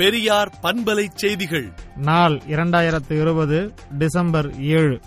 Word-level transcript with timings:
பெரியார் 0.00 0.52
பண்பலை 0.62 1.06
செய்திகள். 1.14 1.72
நாள் 1.96 2.40
இரண்டாயிரத்து 2.48 3.20
இருபது 3.20 3.74
டிசம்பர் 3.98 4.58
ஏழு. 4.58 5.00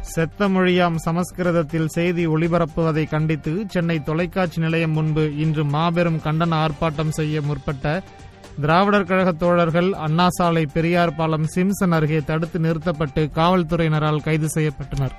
செத்த 0.00 0.48
மொழியாம் 0.48 0.94
சமஸ்கிருதத்தில் 0.94 1.88
செய்தி 1.88 2.26
ஒளிபரப்புவதை 2.26 3.08
கண்டித்து 3.08 3.64
சென்னை 3.68 4.02
தொலைக்காட்சி 4.02 4.60
நிலையம் 4.60 4.90
முன்பு 4.90 5.36
இன்று 5.36 5.64
மாபெரும் 5.64 6.20
கண்டன 6.24 6.68
ஆர்ப்பாட்டம் 6.68 7.08
செய்ய 7.08 7.42
முற்பட்ட 7.42 8.02
திராவிடர் 8.60 9.04
கழக 9.04 9.32
தோழர்கள் 9.32 9.92
அண்ணா 9.92 10.28
சாலை 10.28 10.66
பெரியார் 10.66 11.14
பாலம் 11.14 11.46
சிம்சன் 11.54 11.90
அருகே 11.90 12.22
தடுத்து 12.24 12.58
நிறுத்தப்பட்டு 12.58 13.30
காவல்துறையினரால் 13.34 14.22
கைது 14.22 14.46
செய்யப்பட்டனர். 14.54 15.12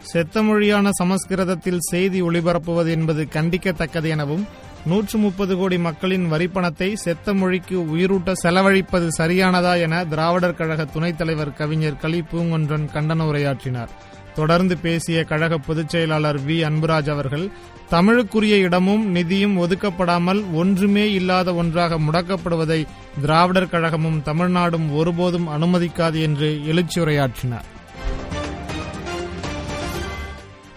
செத்த 0.00 0.42
மொழியான 0.42 0.90
சமஸ்கிருதத்தில் 0.92 1.80
செய்தி 1.80 2.22
ஒளிபரப்புவது 2.22 2.88
என்பது 2.88 3.28
கண்டிக்கத்தக்கது 3.32 4.08
எனவும் 4.08 4.46
நூற்று 4.86 5.18
முப்பது 5.18 5.56
கோடி 5.56 5.78
மக்களின் 5.78 6.32
வரிப்பணத்தை 6.32 6.92
செத்த 6.92 7.34
மொழிக்கு 7.34 7.80
உயிரூட்ட 7.80 8.32
செலவழிப்பது 8.42 9.08
சரியானதா 9.18 9.80
என 9.80 10.04
திராவிடர் 10.04 10.54
கழக 10.54 10.84
துணைத் 10.84 11.18
தலைவர் 11.18 11.52
கவிஞர் 11.52 11.96
களி 11.96 12.24
பூங்கொன்றன் 12.32 12.88
கண்டன 12.92 13.26
உரையாற்றினார். 13.26 13.88
தொடர்ந்து 14.34 14.76
பேசிய 14.76 15.24
கழக 15.24 15.58
பொதுச் 15.58 15.88
செயலாளர் 15.88 16.40
வி. 16.40 16.62
அன்புராஜ் 16.62 17.10
அவர்கள் 17.10 17.50
தமிழுக்குரிய 17.90 18.58
இடமும் 18.58 19.14
நிதியும் 19.14 19.58
ஒதுக்கப்படாமல் 19.58 20.44
ஒன்றுமே 20.52 21.12
இல்லாத 21.12 21.54
ஒன்றாக 21.54 21.98
முடக்கப்படுவதை 21.98 22.86
திராவிடர் 23.20 23.68
கழகமும் 23.68 24.22
தமிழ்நாடும் 24.24 24.92
ஒருபோதும் 24.92 25.48
அனுமதிக்காது 25.48 26.22
என்று 26.22 26.60
எழுச்சியுரையாற்றினார். 26.66 27.68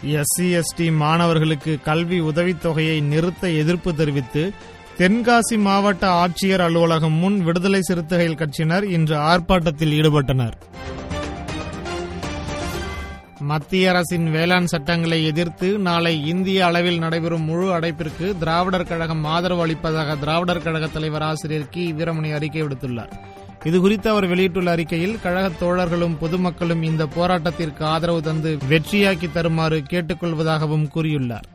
எஸ்சி 0.06 0.62
எஸ்டி 0.62 0.96
மாணவர்களுக்கு 0.96 1.80
கல்வி 1.84 2.20
உதவித்தொகையை 2.20 3.02
நிறுத்த 3.02 3.50
எதிர்ப்பு 3.50 3.96
தெரிவித்து 3.96 4.52
தென்காசி 4.98 5.58
மாவட்ட 5.58 6.08
ஆட்சியர் 6.08 6.62
அலுவலகம் 6.62 7.12
முன் 7.12 7.44
விடுதலை 7.44 7.82
சிறுத்தைகள் 7.82 8.36
கட்சியினர் 8.36 8.84
இன்று 8.84 9.18
ஆர்ப்பாட்டத்தில் 9.18 9.92
ஈடுபட்டனர். 9.92 10.52
மத்திய 13.40 13.90
அரசின் 13.90 14.32
வேளாண் 14.32 14.66
சட்டங்களை 14.66 15.26
எதிர்த்து 15.26 15.80
நாளை 15.80 16.28
இந்திய 16.28 16.66
அளவில் 16.66 17.00
நடைபெறும் 17.00 17.42
முழு 17.42 17.80
அடைப்பிற்கு 17.80 18.38
திராவிடர் 18.38 18.88
கழகம் 18.88 19.24
ஆதரவு 19.24 19.62
அளிப்பதாக 19.62 20.16
திராவிடர் 20.16 20.62
கழக 20.62 20.88
தலைவர் 20.88 21.22
ஆசிரியர் 21.22 21.70
கி. 21.70 21.94
வீரமணி 21.94 22.34
அறிக்கை 22.34 22.64
விடுத்துள்ளார். 22.64 23.33
இதுகுறித்து 23.64 24.08
அவர் 24.08 24.28
வெளியிட்டுள்ள 24.28 24.72
அறிக்கையில் 24.72 25.20
கழக 25.24 25.48
தோழர்களும் 25.50 26.18
பொதுமக்களும் 26.20 26.84
இந்த 26.84 27.06
போராட்டத்திற்கு 27.06 27.84
ஆதரவு 27.84 28.22
தந்து 28.22 28.58
வெற்றியாக்கி 28.70 29.32
தருமாறு 29.32 29.84
கேட்டுக்கொள்வதாகவும் 29.90 30.88
கூறியுள்ளார். 30.96 31.48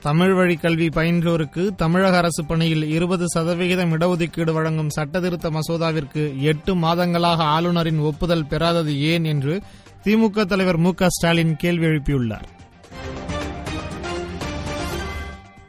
தமிழ் 0.00 0.34
வழி 0.34 0.56
கல்வி 0.56 0.88
பயின்றோருக்கு 0.88 1.74
தமிழக 1.74 2.16
அரசு 2.16 2.44
பணியில் 2.44 2.88
இருபது 2.88 3.28
சதவிகிதம் 3.28 3.92
இடஒதுக்கீடு 3.92 4.52
வழங்கும் 4.52 4.94
சட்டத்திருத்த 4.96 5.58
மசோதாவிற்கு 5.58 6.40
எட்டு 6.40 6.74
மாதங்களாக 6.74 7.36
ஆளுநரின் 7.36 7.98
ஒப்புதல் 7.98 8.46
பெறாதது 8.46 9.00
ஏன் 9.00 9.24
என்று 9.24 9.62
திமுக 10.04 10.44
தலைவர் 10.44 10.76
மு 10.76 10.92
ஸ்டாலின் 11.06 11.56
கேள்வி 11.56 11.86
எழுப்பியுள்ளார். 11.86 12.48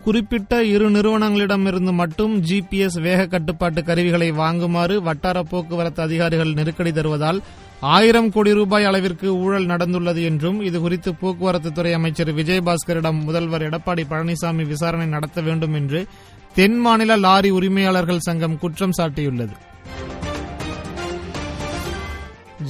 குறிப்பிட்ட 0.03 0.63
இரு 0.63 0.89
நிறுவனங்களிடமிருந்து 0.89 1.91
மட்டும் 1.93 2.33
ஜிபிஎஸ் 2.43 2.97
வேக 3.01 3.25
கட்டுப்பாட்டு 3.25 3.83
கருவிகளை 3.83 4.31
வாங்குமாறு 4.31 4.95
வட்டார 4.97 5.43
போக்குவரத்து 5.43 6.01
அதிகாரிகள் 6.01 6.53
நெருக்கடி 6.53 6.91
தருவதால் 6.91 7.39
ஆயிரம் 7.79 8.29
கோடி 8.31 8.53
ரூபாய் 8.53 8.83
அளவிற்கு 8.83 9.37
ஊழல் 9.37 9.65
நடந்துள்ளது 9.65 10.23
என்றும் 10.23 10.59
இதுகுறித்து 10.61 11.11
போக்குவரத்து 11.19 11.71
துறை 11.71 11.93
அமைச்சர் 11.93 12.33
விஜயபாஸ்கரிடம் 12.35 13.23
முதல்வர் 13.23 13.67
எடப்பாடி 13.69 14.05
பழனிசாமி 14.09 14.67
விசாரணை 14.67 15.07
நடத்த 15.07 15.41
வேண்டும் 15.41 15.73
என்று 15.73 16.05
தென் 16.53 16.79
மாநில 16.79 17.17
லாரி 17.17 17.49
உரிமையாளர்கள் 17.49 18.25
சங்கம் 18.27 18.59
குற்றம் 18.59 18.97
சாட்டியுள்ளது. 18.97 19.57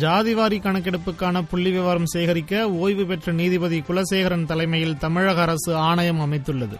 ஜாதிவாரி 0.01 0.57
கணக்கெடுப்புக்கான 0.61 1.41
புள்ளி 1.49 1.71
விவரம் 1.71 2.05
சேகரிக்க 2.05 2.69
ஓய்வு 2.69 3.05
பெற்ற 3.05 3.31
நீதிபதி 3.31 3.79
குலசேகரன் 3.79 4.45
தலைமையில் 4.45 4.97
தமிழக 4.97 5.41
அரசு 5.41 5.75
ஆணையம் 5.75 6.19
அமைத்துள்ளது. 6.19 6.77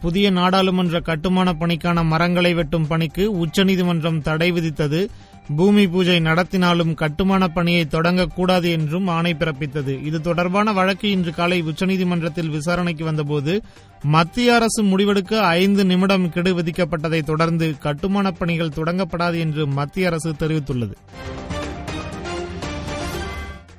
புதிய 0.00 0.30
நாடாளுமன்ற 0.30 1.00
கட்டுமான 1.00 1.52
பணிக்கான 1.52 2.04
மரங்களை 2.04 2.54
வெட்டும் 2.54 2.86
பணிக்கு 2.86 3.24
உச்சநீதிமன்றம் 3.38 4.22
தடை 4.22 4.52
விதித்தது. 4.52 5.08
பூமி 5.56 5.88
பூஜை 5.88 6.18
நடத்தினாலும் 6.20 6.94
கட்டுமான 6.94 7.48
பணியை 7.48 7.86
தொடங்கக்கூடாது 7.90 8.70
என்றும் 8.70 9.06
ஆணை 9.06 9.36
பிறப்பித்தது. 9.38 10.04
இது 10.04 10.20
தொடர்பான 10.20 10.72
வழக்கு 10.72 11.10
இன்று 11.10 11.32
காலை 11.34 11.62
உச்சநீதிமன்றத்தில் 11.62 12.50
விசாரணைக்கு 12.50 13.04
வந்தபோது 13.04 13.62
மத்திய 14.02 14.54
அரசு 14.54 14.82
முடிவெடுக்க 14.82 15.34
ஐந்து 15.38 15.84
நிமிடம் 15.84 16.32
கெடு 16.32 16.54
விதிக்கப்பட்டதை 16.54 17.22
தொடர்ந்து 17.22 17.78
கட்டுமான 17.78 18.30
பணிகள் 18.30 18.76
தொடங்கப்படாது 18.76 19.38
என்று 19.38 19.66
மத்திய 19.66 20.06
அரசு 20.06 20.32
தெரிவித்துள்ளது. 20.32 20.92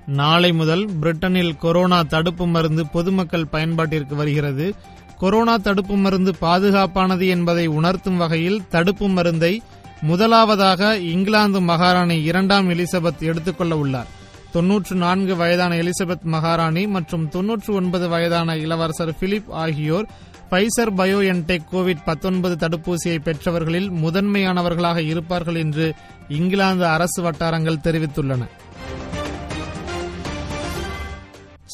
நாளை 0.06 0.54
முதல் 0.54 0.90
பிரிட்டனில் 1.02 1.58
கொரோனா 1.58 2.04
தடுப்பு 2.04 2.48
மருந்து 2.48 2.88
பொதுமக்கள் 2.88 3.52
பயன்பாட்டிற்கு 3.52 4.16
வருகிறது. 4.16 4.76
கொரோனா 5.22 5.56
தடுப்பு 5.58 5.96
மருந்து 5.96 6.32
பாதுகாப்பானது 6.42 7.26
என்பதை 7.28 7.66
உணர்த்தும் 7.80 8.18
வகையில் 8.18 8.64
தடுப்பு 8.70 9.08
மருந்தை 9.08 9.54
முதலாவதாக 10.02 10.98
இங்கிலாந்து 11.14 11.60
மகாராணி 11.62 12.18
இரண்டாம் 12.24 12.70
எலிசபெத் 12.70 13.22
எடுத்துக்கொள்ள 13.22 13.78
உள்ளார். 13.78 14.10
தொன்னூற்று 14.52 14.96
நான்கு 14.96 15.36
வயதான 15.36 15.76
எலிசபெத் 15.76 16.26
மகாராணி 16.36 16.88
மற்றும் 16.88 17.30
தொன்னூற்று 17.30 17.74
ஒன்பது 17.74 18.10
வயதான 18.10 18.56
இளவரசர் 18.56 19.18
பிலிப் 19.20 19.52
ஆகியோர் 19.64 20.10
பைசர் 20.50 20.92
பயோ 20.98 21.20
என்டெக் 21.34 21.70
கோவிட் 21.72 22.06
பத்தொன்பது 22.06 22.56
தடுப்பூசியை 22.56 23.20
பெற்றவர்களில் 23.20 23.92
முதன்மையானவர்களாக 24.06 24.98
இருப்பார்கள் 24.98 25.56
என்று 25.56 25.86
இங்கிலாந்து 26.28 26.86
அரசு 26.86 27.22
வட்டாரங்கள் 27.22 27.84
தெரிவித்துள்ளன. 27.84 28.44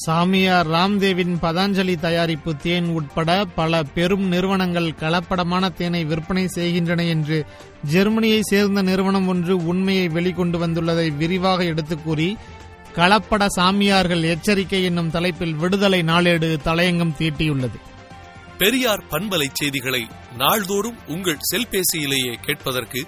சாமியார் 0.07 0.67
ராம்தேவின் 0.67 1.35
பதாஞ்சலி 1.41 1.99
தயாரிப்பு 1.99 2.55
தேன் 2.55 2.87
உட்பட 2.89 3.45
பல 3.45 3.83
பெரும் 3.83 4.27
நிறுவனங்கள் 4.27 4.91
கலப்படமான 4.91 5.73
தேனை 5.73 6.05
விற்பனை 6.05 6.47
செய்கின்றன 6.47 7.03
என்று 7.03 7.45
ஜெர்மனியை 7.83 8.41
சேர்ந்த 8.41 8.81
நிறுவனம் 8.81 9.27
ஒன்று 9.27 9.65
உண்மையை 9.65 10.07
வெளிக்கொண்டு 10.07 10.57
வந்துள்ளதை 10.57 11.17
விரிவாக 11.17 11.63
எடுத்துக் 11.63 12.03
கூறி 12.03 12.37
கலப்பட 12.95 13.45
சாமியார்கள் 13.47 14.21
எச்சரிக்கை 14.21 14.83
என்னும் 14.83 15.11
தலைப்பில் 15.11 15.55
விடுதலை 15.55 16.01
நாளேடு 16.01 16.59
தலையங்கம் 16.65 17.13
தீட்டியுள்ளது. 17.17 17.79
பெரியார் 18.57 19.03
பண்பலை 19.09 19.47
செய்திகளை 19.53 20.07
நாள்தோறும் 20.37 20.97
உங்கள் 21.07 21.37
செல்பேசியிலேயே 21.55 22.33
கேட்பதற்கு 22.41 23.07